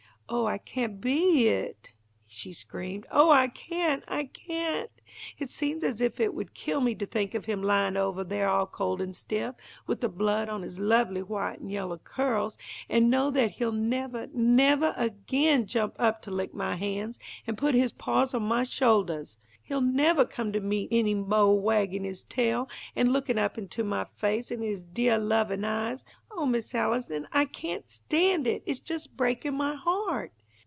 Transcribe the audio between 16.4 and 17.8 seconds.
my hands, and put